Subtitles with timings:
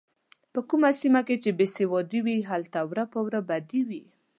[0.53, 4.03] په کومه سیمه کې چې بې سوادي وي هلته وره په وره بدي وي.